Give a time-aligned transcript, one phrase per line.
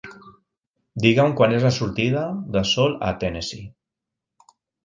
[1.03, 2.25] Diga'm quan és la sortida
[2.57, 4.53] de sol a Tennessee